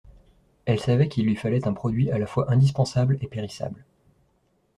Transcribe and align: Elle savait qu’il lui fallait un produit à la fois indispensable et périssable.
Elle 0.65 0.79
savait 0.79 1.07
qu’il 1.09 1.25
lui 1.27 1.35
fallait 1.35 1.67
un 1.67 1.73
produit 1.73 2.09
à 2.09 2.17
la 2.17 2.25
fois 2.25 2.51
indispensable 2.51 3.19
et 3.21 3.27
périssable. 3.27 3.85